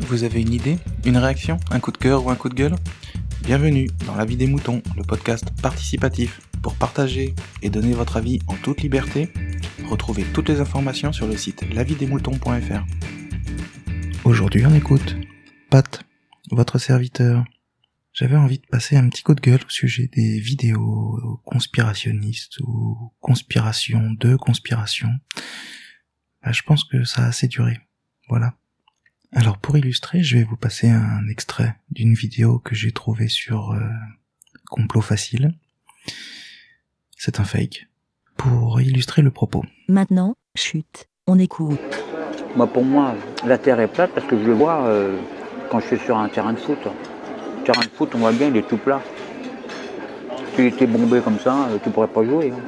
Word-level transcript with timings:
Vous 0.00 0.22
avez 0.22 0.40
une 0.40 0.52
idée 0.52 0.78
Une 1.04 1.16
réaction 1.16 1.58
Un 1.70 1.80
coup 1.80 1.90
de 1.90 1.98
cœur 1.98 2.24
ou 2.24 2.30
un 2.30 2.36
coup 2.36 2.48
de 2.48 2.54
gueule? 2.54 2.76
Bienvenue 3.42 3.88
dans 4.06 4.14
La 4.14 4.24
vie 4.24 4.36
des 4.36 4.46
moutons, 4.46 4.80
le 4.96 5.02
podcast 5.02 5.50
participatif 5.60 6.40
pour 6.62 6.76
partager 6.76 7.34
et 7.62 7.70
donner 7.70 7.92
votre 7.92 8.16
avis 8.16 8.38
en 8.46 8.54
toute 8.54 8.80
liberté. 8.80 9.32
Retrouvez 9.88 10.24
toutes 10.32 10.48
les 10.48 10.60
informations 10.60 11.12
sur 11.12 11.26
le 11.26 11.36
site 11.36 11.64
lavidesmoutons.fr. 11.72 12.84
Aujourd'hui 14.24 14.64
on 14.66 14.74
écoute 14.74 15.16
Pat, 15.68 16.04
votre 16.50 16.78
serviteur. 16.78 17.44
J'avais 18.12 18.36
envie 18.36 18.58
de 18.58 18.66
passer 18.66 18.96
un 18.96 19.08
petit 19.08 19.22
coup 19.22 19.34
de 19.34 19.40
gueule 19.40 19.64
au 19.66 19.70
sujet 19.70 20.08
des 20.12 20.38
vidéos 20.38 21.40
conspirationnistes 21.44 22.60
ou 22.60 23.12
conspiration 23.20 24.12
de 24.12 24.36
conspiration. 24.36 25.10
Bah, 26.42 26.52
je 26.52 26.62
pense 26.62 26.84
que 26.84 27.04
ça 27.04 27.24
a 27.24 27.28
assez 27.28 27.48
duré. 27.48 27.78
Voilà. 28.28 28.54
Alors 29.32 29.58
pour 29.58 29.76
illustrer, 29.76 30.22
je 30.22 30.38
vais 30.38 30.44
vous 30.44 30.56
passer 30.56 30.88
un 30.88 31.28
extrait 31.28 31.76
d'une 31.90 32.14
vidéo 32.14 32.58
que 32.58 32.74
j'ai 32.74 32.92
trouvée 32.92 33.28
sur 33.28 33.72
euh, 33.72 33.80
Complot 34.70 35.02
Facile. 35.02 35.52
C'est 37.16 37.38
un 37.40 37.44
fake. 37.44 37.86
Pour 38.36 38.80
illustrer 38.80 39.22
le 39.22 39.30
propos. 39.30 39.64
Maintenant, 39.88 40.36
chute, 40.54 41.08
on 41.26 41.38
écoute. 41.38 41.78
Moi, 42.56 42.66
pour 42.68 42.84
moi, 42.84 43.14
la 43.44 43.58
terre 43.58 43.80
est 43.80 43.88
plate 43.88 44.12
parce 44.14 44.26
que 44.26 44.38
je 44.38 44.44
le 44.44 44.52
vois 44.54 44.84
euh, 44.86 45.18
quand 45.70 45.80
je 45.80 45.86
suis 45.88 45.98
sur 45.98 46.16
un 46.16 46.28
terrain 46.28 46.52
de 46.52 46.58
foot. 46.58 46.78
Le 46.84 47.64
terrain 47.64 47.84
de 47.84 47.90
foot, 47.90 48.10
on 48.14 48.18
voit 48.18 48.32
bien, 48.32 48.48
il 48.48 48.56
est 48.56 48.66
tout 48.68 48.76
plat. 48.78 49.02
S'il 50.54 50.66
était 50.66 50.86
bombé 50.86 51.20
comme 51.20 51.38
ça, 51.40 51.68
euh, 51.68 51.78
tu 51.82 51.90
pourrais 51.90 52.08
pas 52.08 52.24
jouer. 52.24 52.52
hein. 52.52 52.62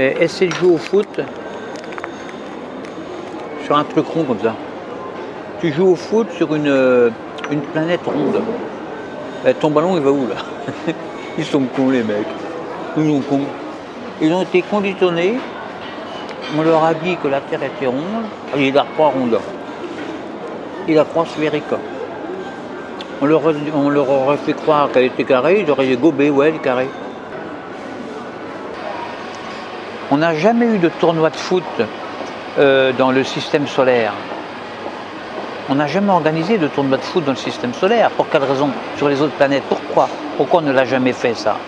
Et 0.00 0.14
de 0.46 0.54
jouer 0.54 0.70
au 0.70 0.78
foot 0.78 1.20
sur 3.68 3.76
un 3.76 3.84
truc 3.84 4.06
rond 4.06 4.24
comme 4.24 4.40
ça. 4.40 4.54
Tu 5.60 5.70
joues 5.72 5.88
au 5.88 5.94
foot 5.94 6.26
sur 6.32 6.54
une, 6.54 6.68
euh, 6.68 7.10
une 7.50 7.60
planète 7.60 8.00
ronde. 8.06 8.40
Ton 9.60 9.70
ballon, 9.70 9.96
il 9.96 10.02
va 10.02 10.10
où 10.10 10.26
là 10.26 10.36
Ils 11.38 11.44
sont 11.44 11.64
cons 11.76 11.90
les 11.90 12.02
mecs. 12.02 12.26
Ils 12.96 13.06
sont 13.06 13.20
cons. 13.20 13.42
Ils 14.22 14.32
ont 14.32 14.40
été 14.40 14.62
conditionnés. 14.62 15.34
On 16.58 16.62
leur 16.62 16.82
a 16.82 16.94
dit 16.94 17.18
que 17.22 17.28
la 17.28 17.42
Terre 17.42 17.62
était 17.62 17.86
ronde. 17.86 18.24
Ah, 18.54 18.56
Il 18.56 18.72
la 18.72 18.86
croix 18.94 19.08
ronde. 19.08 19.38
Il 20.88 20.94
la 20.94 21.04
croix 21.04 21.26
sphérique. 21.26 21.64
On 23.20 23.26
leur, 23.26 23.42
on 23.74 23.90
leur 23.90 24.08
aurait 24.08 24.38
fait 24.38 24.54
croire 24.54 24.90
qu'elle 24.90 25.04
était 25.04 25.24
carrée, 25.24 25.62
ils 25.66 25.70
auraient 25.70 25.94
gobé, 25.96 26.30
ouais, 26.30 26.48
elle 26.48 26.54
est 26.54 26.58
carrée. 26.58 26.88
On 30.10 30.16
n'a 30.16 30.34
jamais 30.34 30.66
eu 30.66 30.78
de 30.78 30.88
tournoi 30.88 31.28
de 31.28 31.36
foot 31.36 31.64
euh, 32.58 32.92
dans 32.92 33.10
le 33.10 33.24
système 33.24 33.66
solaire. 33.66 34.12
On 35.68 35.74
n'a 35.74 35.86
jamais 35.86 36.10
organisé 36.10 36.56
de 36.56 36.66
tournoi 36.66 36.96
de 36.96 37.02
foot 37.02 37.24
dans 37.24 37.32
le 37.32 37.36
système 37.36 37.74
solaire. 37.74 38.10
Pour 38.10 38.28
quelle 38.30 38.44
raison 38.44 38.70
Sur 38.96 39.08
les 39.08 39.20
autres 39.20 39.34
planètes. 39.34 39.64
Pourquoi 39.68 40.08
Pourquoi 40.36 40.60
on 40.60 40.64
ne 40.64 40.72
l'a 40.72 40.86
jamais 40.86 41.12
fait 41.12 41.34
ça 41.34 41.58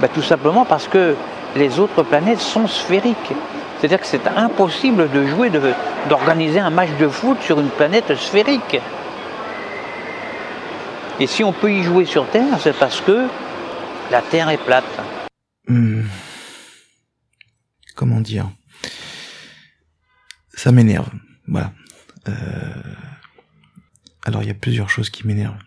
Ben, 0.00 0.08
Tout 0.08 0.22
simplement 0.22 0.64
parce 0.64 0.86
que 0.86 1.16
les 1.56 1.80
autres 1.80 2.02
planètes 2.04 2.40
sont 2.40 2.68
sphériques. 2.68 3.32
C'est-à-dire 3.78 4.00
que 4.00 4.06
c'est 4.06 4.28
impossible 4.28 5.10
de 5.10 5.26
jouer, 5.26 5.50
d'organiser 6.08 6.60
un 6.60 6.70
match 6.70 6.90
de 7.00 7.08
foot 7.08 7.38
sur 7.42 7.58
une 7.58 7.70
planète 7.70 8.14
sphérique. 8.14 8.80
Et 11.18 11.26
si 11.26 11.42
on 11.42 11.52
peut 11.52 11.72
y 11.72 11.82
jouer 11.82 12.04
sur 12.04 12.26
Terre, 12.28 12.60
c'est 12.60 12.76
parce 12.76 13.00
que 13.00 13.26
la 14.10 14.22
Terre 14.22 14.50
est 14.50 14.56
plate. 14.56 14.84
Hmm. 15.66 16.02
Comment 17.96 18.20
dire? 18.20 18.46
Ça 20.62 20.70
m'énerve. 20.70 21.10
Voilà. 21.48 21.74
Euh, 22.28 22.94
Alors 24.22 24.44
il 24.44 24.46
y 24.46 24.50
a 24.52 24.54
plusieurs 24.54 24.88
choses 24.88 25.10
qui 25.10 25.26
m'énervent. 25.26 25.58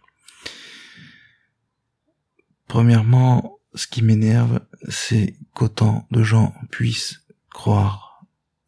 Premièrement, 2.70 3.60
ce 3.74 3.88
qui 3.88 4.02
m'énerve, 4.02 4.62
c'est 4.88 5.38
qu'autant 5.54 6.08
de 6.12 6.24
gens 6.24 6.56
puissent 6.72 7.26
croire 7.50 8.26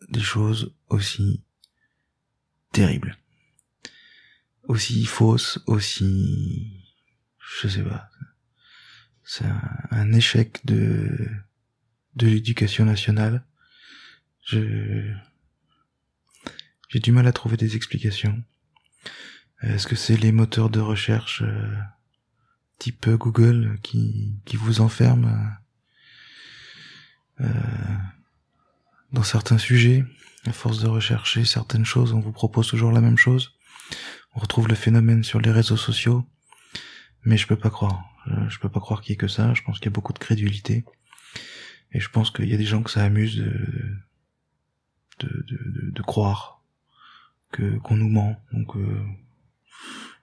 des 0.09 0.19
choses 0.19 0.75
aussi 0.89 1.45
terribles, 2.73 3.17
aussi 4.63 5.05
fausses, 5.05 5.59
aussi, 5.65 6.83
je 7.61 7.69
sais 7.69 7.83
pas. 7.83 8.09
C'est 9.23 9.45
un, 9.45 9.71
un 9.91 10.11
échec 10.11 10.59
de 10.65 11.29
de 12.15 12.27
l'éducation 12.27 12.83
nationale. 12.83 13.45
Je 14.43 15.15
j'ai 16.87 16.99
du 16.99 17.11
mal 17.11 17.27
à 17.27 17.33
trouver 17.33 17.57
des 17.57 17.75
explications. 17.75 18.43
Est-ce 19.61 19.87
que 19.87 19.95
c'est 19.95 20.17
les 20.17 20.31
moteurs 20.31 20.69
de 20.69 20.79
recherche 20.79 21.41
euh, 21.41 21.75
type 22.79 23.09
Google 23.09 23.79
qui, 23.81 24.35
qui 24.45 24.55
vous 24.55 24.81
enferment 24.81 25.59
euh, 27.39 27.45
euh, 27.45 27.97
dans 29.11 29.23
certains 29.23 29.57
sujets? 29.57 30.05
À 30.45 30.53
force 30.53 30.79
de 30.79 30.87
rechercher 30.87 31.43
certaines 31.43 31.83
choses, 31.85 32.13
on 32.13 32.19
vous 32.21 32.31
propose 32.31 32.67
toujours 32.67 32.91
la 32.91 33.01
même 33.01 33.17
chose. 33.17 33.57
On 34.33 34.39
retrouve 34.39 34.67
le 34.69 34.75
phénomène 34.75 35.23
sur 35.23 35.41
les 35.41 35.51
réseaux 35.51 35.75
sociaux, 35.75 36.25
mais 37.23 37.37
je 37.37 37.47
peux 37.47 37.57
pas 37.57 37.69
croire. 37.71 38.05
Je, 38.49 38.59
peux 38.59 38.69
pas 38.69 38.79
croire 38.79 39.01
qu'il 39.01 39.11
y 39.11 39.13
ait 39.13 39.17
que 39.17 39.27
ça. 39.27 39.53
Je 39.53 39.61
pense 39.63 39.79
qu'il 39.79 39.85
y 39.85 39.89
a 39.89 39.91
beaucoup 39.91 40.13
de 40.13 40.19
crédulité. 40.19 40.85
Et 41.91 41.99
je 41.99 42.09
pense 42.09 42.29
qu'il 42.31 42.47
y 42.47 42.53
a 42.53 42.57
des 42.57 42.65
gens 42.65 42.83
que 42.83 42.91
ça 42.91 43.03
amuse 43.03 43.37
de, 43.37 43.51
de, 45.19 45.45
de- 45.49 45.91
de 45.91 46.01
croire 46.01 46.56
qu'on 47.51 47.95
nous 47.95 48.09
ment. 48.09 48.35
Donc 48.51 48.75
euh, 48.75 49.03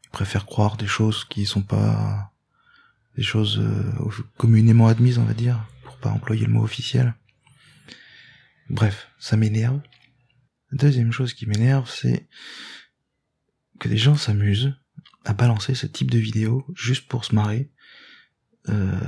ils 0.05 0.11
préfèrent 0.11 0.47
croire 0.47 0.77
des 0.77 0.87
choses 0.87 1.25
qui 1.25 1.47
sont 1.47 1.63
pas 1.63 2.33
des 3.17 3.23
choses 3.23 3.59
euh, 3.59 3.93
communément 4.37 4.89
admises, 4.89 5.19
on 5.19 5.25
va 5.25 5.35
dire, 5.35 5.67
pour 5.85 5.97
pas 5.99 6.11
employer 6.11 6.47
le 6.47 6.53
mot 6.53 6.63
officiel. 6.63 7.15
Bref, 8.71 9.09
ça 9.19 9.37
m'énerve. 9.37 9.81
Deuxième 10.73 11.13
chose 11.13 11.35
qui 11.35 11.47
m'énerve, 11.47 11.89
c'est 11.89 12.27
que 13.79 13.89
des 13.89 13.97
gens 13.97 14.17
s'amusent 14.17 14.75
à 15.25 15.33
balancer 15.33 15.75
ce 15.75 15.87
type 15.87 16.11
de 16.11 16.19
vidéo 16.19 16.67
juste 16.75 17.09
pour 17.09 17.25
se 17.25 17.35
marrer. 17.35 17.71
Euh, 18.69 18.99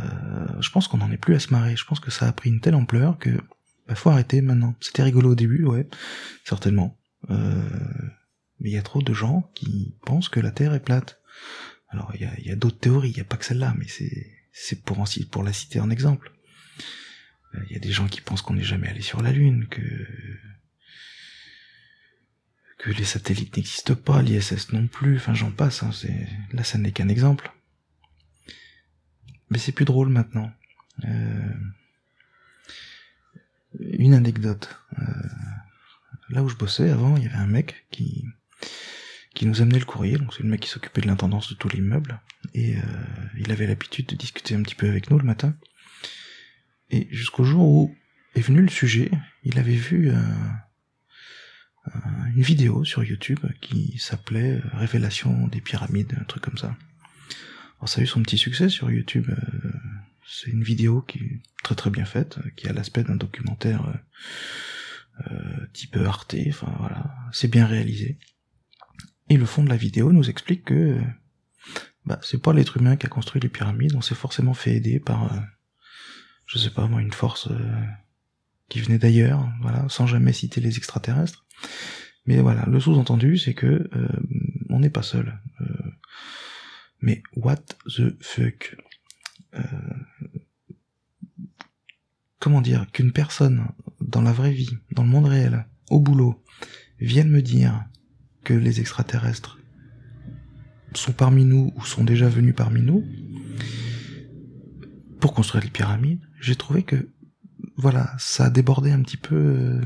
je 0.60 0.70
pense 0.70 0.86
qu'on 0.86 0.98
n'en 0.98 1.10
est 1.10 1.16
plus 1.16 1.34
à 1.34 1.40
se 1.40 1.52
marrer. 1.52 1.76
Je 1.76 1.84
pense 1.84 2.00
que 2.00 2.10
ça 2.10 2.28
a 2.28 2.32
pris 2.32 2.50
une 2.50 2.60
telle 2.60 2.74
ampleur 2.74 3.18
que 3.18 3.30
bah, 3.86 3.94
faut 3.94 4.10
arrêter 4.10 4.42
maintenant. 4.42 4.74
C'était 4.80 5.02
rigolo 5.02 5.32
au 5.32 5.34
début, 5.34 5.64
ouais, 5.64 5.88
certainement. 6.44 6.98
Euh, 7.30 7.68
mais 8.60 8.70
il 8.70 8.72
y 8.72 8.78
a 8.78 8.82
trop 8.82 9.02
de 9.02 9.12
gens 9.12 9.50
qui 9.54 9.94
pensent 10.04 10.28
que 10.28 10.40
la 10.40 10.50
Terre 10.50 10.74
est 10.74 10.84
plate. 10.84 11.20
Alors 11.88 12.12
il 12.14 12.20
y 12.44 12.50
a, 12.50 12.56
d'autres 12.56 12.78
théories, 12.78 13.10
il 13.10 13.14
n'y 13.14 13.20
a 13.20 13.24
pas 13.24 13.36
que 13.36 13.44
celle-là, 13.44 13.74
mais 13.78 13.86
c'est 14.52 14.84
pour 14.84 15.04
pour 15.30 15.42
la 15.42 15.52
citer 15.52 15.80
en 15.80 15.90
exemple. 15.90 16.32
Euh, 17.54 17.60
Il 17.68 17.72
y 17.72 17.76
a 17.76 17.80
des 17.80 17.92
gens 17.92 18.08
qui 18.08 18.20
pensent 18.20 18.42
qu'on 18.42 18.54
n'est 18.54 18.64
jamais 18.64 18.88
allé 18.88 19.02
sur 19.02 19.22
la 19.22 19.32
Lune, 19.32 19.66
que 19.68 19.84
les 22.90 23.04
satellites 23.04 23.56
n'existent 23.56 23.94
pas, 23.94 24.22
l'ISS 24.22 24.72
non 24.72 24.86
plus. 24.86 25.16
Enfin 25.16 25.34
j'en 25.34 25.50
passe. 25.50 25.82
Hein, 25.82 25.90
là 26.52 26.64
ça 26.64 26.78
n'est 26.78 26.92
qu'un 26.92 27.08
exemple. 27.08 27.52
Mais 29.50 29.58
c'est 29.58 29.72
plus 29.72 29.84
drôle 29.84 30.08
maintenant. 30.08 30.52
Euh, 31.04 31.54
Une 33.80 34.14
anecdote. 34.14 34.80
Euh, 36.30 36.34
là 36.34 36.42
où 36.42 36.48
je 36.48 36.56
bossais 36.56 36.90
avant, 36.90 37.16
il 37.16 37.24
y 37.24 37.26
avait 37.26 37.36
un 37.36 37.46
mec 37.46 37.86
qui 37.90 38.24
qui 39.34 39.44
nous 39.44 39.60
amenait 39.60 39.78
le 39.78 39.84
courrier. 39.84 40.16
Donc 40.16 40.32
c'est 40.32 40.42
le 40.42 40.48
mec 40.48 40.60
qui 40.60 40.68
s'occupait 40.68 41.02
de 41.02 41.06
l'intendance 41.06 41.50
de 41.50 41.54
tout 41.54 41.68
l'immeuble. 41.68 42.20
Et 42.54 42.76
euh, 42.76 42.80
il 43.38 43.52
avait 43.52 43.66
l'habitude 43.66 44.06
de 44.06 44.16
discuter 44.16 44.54
un 44.54 44.62
petit 44.62 44.74
peu 44.74 44.88
avec 44.88 45.10
nous 45.10 45.18
le 45.18 45.24
matin. 45.24 45.54
Et 46.88 47.06
jusqu'au 47.10 47.44
jour 47.44 47.68
où 47.68 47.94
est 48.34 48.40
venu 48.40 48.62
le 48.62 48.68
sujet, 48.68 49.10
il 49.42 49.58
avait 49.58 49.74
vu 49.74 50.08
euh, 50.10 50.16
un- 51.92 52.26
une 52.34 52.42
vidéo 52.42 52.84
sur 52.84 53.04
YouTube 53.04 53.40
qui 53.60 53.98
s'appelait 53.98 54.54
euh, 54.56 54.62
Révélation 54.72 55.48
des 55.48 55.60
pyramides, 55.60 56.16
un 56.18 56.24
truc 56.24 56.42
comme 56.42 56.58
ça. 56.58 56.74
Alors 57.78 57.88
ça 57.90 58.00
a 58.00 58.04
eu 58.04 58.06
son 58.06 58.22
petit 58.22 58.38
succès 58.38 58.70
sur 58.70 58.90
YouTube. 58.90 59.28
euh, 59.28 59.70
c'est 60.26 60.50
une 60.50 60.62
vidéo 60.64 61.02
qui 61.02 61.18
est 61.18 61.40
très 61.62 61.74
très 61.74 61.90
bien 61.90 62.04
faite, 62.06 62.38
euh, 62.38 62.50
qui 62.56 62.68
a 62.68 62.72
l'aspect 62.72 63.04
d'un 63.04 63.16
documentaire 63.16 63.86
euh, 65.20 65.66
type 65.72 65.96
Arte. 65.96 66.36
Enfin 66.48 66.74
voilà, 66.78 67.14
c'est 67.32 67.48
bien 67.48 67.66
réalisé. 67.66 68.18
Et 69.28 69.36
le 69.36 69.46
fond 69.46 69.62
de 69.62 69.68
la 69.68 69.76
vidéo 69.76 70.12
nous 70.12 70.28
explique 70.28 70.64
que 70.64 70.74
euh, 70.74 71.00
bah, 72.04 72.20
c'est 72.22 72.40
pas 72.40 72.52
l'être 72.52 72.76
humain 72.76 72.96
qui 72.96 73.06
a 73.06 73.08
construit 73.08 73.40
les 73.40 73.48
pyramides, 73.48 73.94
on 73.96 74.02
s'est 74.02 74.14
forcément 74.14 74.54
fait 74.54 74.76
aider 74.76 75.00
par, 75.00 75.32
euh, 75.32 75.40
je 76.46 76.58
sais 76.58 76.70
pas 76.70 76.86
moi, 76.86 77.00
une 77.00 77.12
force 77.12 77.48
qui 78.68 78.80
venait 78.80 78.98
d'ailleurs, 78.98 79.48
voilà, 79.62 79.88
sans 79.88 80.06
jamais 80.06 80.32
citer 80.32 80.60
les 80.60 80.76
extraterrestres. 80.76 81.46
Mais 82.26 82.40
voilà, 82.40 82.64
le 82.66 82.78
sous-entendu, 82.78 83.38
c'est 83.38 83.54
que 83.54 83.88
on 84.68 84.80
n'est 84.80 84.90
pas 84.90 85.02
seul. 85.02 85.40
Mais 87.00 87.22
what 87.34 87.56
the 87.86 88.20
fuck? 88.20 88.76
Comment 92.38 92.60
dire? 92.60 92.86
Qu'une 92.92 93.12
personne 93.12 93.68
dans 94.16 94.22
la 94.22 94.32
vraie 94.32 94.52
vie, 94.52 94.78
dans 94.92 95.02
le 95.02 95.10
monde 95.10 95.26
réel, 95.26 95.66
au 95.90 96.00
boulot, 96.00 96.42
viennent 97.00 97.28
me 97.28 97.42
dire 97.42 97.84
que 98.44 98.54
les 98.54 98.80
extraterrestres 98.80 99.58
sont 100.94 101.12
parmi 101.12 101.44
nous 101.44 101.70
ou 101.76 101.84
sont 101.84 102.02
déjà 102.02 102.26
venus 102.26 102.54
parmi 102.56 102.80
nous 102.80 103.04
pour 105.20 105.34
construire 105.34 105.62
les 105.64 105.70
pyramides, 105.70 106.26
j'ai 106.40 106.56
trouvé 106.56 106.82
que 106.82 107.10
voilà, 107.76 108.14
ça 108.18 108.46
a 108.46 108.50
débordé 108.50 108.90
un 108.90 109.02
petit 109.02 109.18
peu 109.18 109.34
euh, 109.36 109.80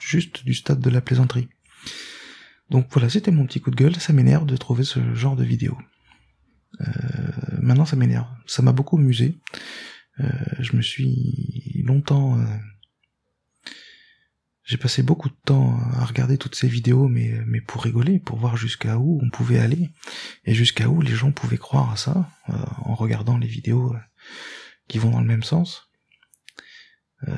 juste 0.00 0.42
du 0.46 0.54
stade 0.54 0.80
de 0.80 0.88
la 0.88 1.02
plaisanterie. 1.02 1.50
Donc 2.70 2.86
voilà, 2.92 3.10
c'était 3.10 3.30
mon 3.30 3.44
petit 3.44 3.60
coup 3.60 3.70
de 3.70 3.76
gueule, 3.76 3.96
ça 3.96 4.14
m'énerve 4.14 4.46
de 4.46 4.56
trouver 4.56 4.84
ce 4.84 5.14
genre 5.14 5.36
de 5.36 5.44
vidéo. 5.44 5.76
Euh, 6.80 6.86
maintenant 7.60 7.84
ça 7.84 7.96
m'énerve, 7.96 8.28
ça 8.46 8.62
m'a 8.62 8.72
beaucoup 8.72 8.96
amusé. 8.96 9.38
Euh, 10.20 10.30
je 10.60 10.76
me 10.76 10.80
suis 10.80 11.82
longtemps 11.84 12.38
j'ai 14.70 14.76
passé 14.76 15.02
beaucoup 15.02 15.28
de 15.28 15.36
temps 15.44 15.80
à 15.94 16.04
regarder 16.04 16.38
toutes 16.38 16.54
ces 16.54 16.68
vidéos, 16.68 17.08
mais, 17.08 17.42
mais 17.44 17.60
pour 17.60 17.82
rigoler, 17.82 18.20
pour 18.20 18.38
voir 18.38 18.56
jusqu'à 18.56 18.98
où 18.98 19.18
on 19.20 19.28
pouvait 19.28 19.58
aller, 19.58 19.90
et 20.44 20.54
jusqu'à 20.54 20.88
où 20.88 21.00
les 21.00 21.16
gens 21.16 21.32
pouvaient 21.32 21.58
croire 21.58 21.90
à 21.90 21.96
ça, 21.96 22.30
euh, 22.50 22.52
en 22.84 22.94
regardant 22.94 23.36
les 23.36 23.48
vidéos 23.48 23.92
euh, 23.92 23.98
qui 24.86 24.98
vont 24.98 25.10
dans 25.10 25.20
le 25.20 25.26
même 25.26 25.42
sens. 25.42 25.90
Euh, 27.26 27.34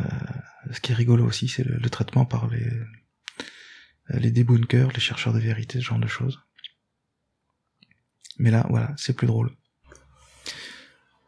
ce 0.73 0.81
qui 0.81 0.93
est 0.93 0.95
rigolo 0.95 1.25
aussi, 1.25 1.49
c'est 1.49 1.65
le, 1.65 1.89
traitement 1.89 2.27
par 2.27 2.49
les, 2.49 2.71
les 4.11 4.31
débunkers, 4.31 4.93
les 4.93 5.01
chercheurs 5.01 5.33
de 5.33 5.41
vérité, 5.41 5.81
ce 5.81 5.87
genre 5.87 5.99
de 5.99 6.09
choses. 6.09 6.39
Mais 8.39 8.51
là, 8.51 8.67
voilà, 8.69 8.93
c'est 8.99 9.17
plus 9.17 9.27
drôle. 9.27 9.57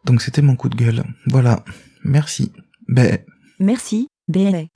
Donc 0.04 0.20
c'était 0.20 0.42
mon 0.42 0.54
coup 0.54 0.68
de 0.68 0.76
gueule. 0.76 1.02
Voilà. 1.28 1.64
Merci. 2.02 2.52
Ben. 2.88 3.24
Merci, 3.58 4.08
BLA. 4.28 4.73